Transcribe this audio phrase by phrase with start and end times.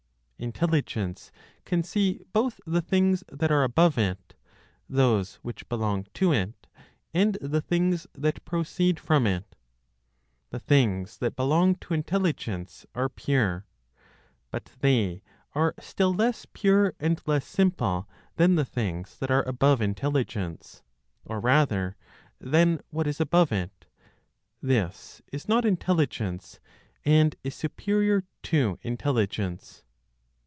[0.41, 1.31] Intelligence
[1.65, 4.33] can see both the things that are above it,
[4.89, 6.65] those which belong to it,
[7.13, 9.55] and the things that proceed from it.
[10.49, 13.67] The things that belong to intelligence are pure;
[14.49, 15.21] but they
[15.53, 20.81] are still less pure and less simple than the things that are above Intelligence,
[21.23, 21.95] or rather
[22.39, 23.85] than what is above it;
[24.59, 26.59] this is not Intelligence,
[27.05, 29.83] and is superior to Intelligence.